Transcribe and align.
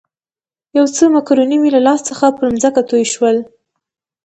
یو 0.77 0.85
څه 0.95 1.03
مکروني 1.13 1.57
مې 1.61 1.69
له 1.75 1.81
لاس 1.87 1.99
څخه 2.09 2.25
پر 2.37 2.45
مځکه 2.53 2.81
توی 2.89 3.03
شول. 3.13 3.37